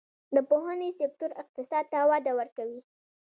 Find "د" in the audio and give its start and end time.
0.35-0.37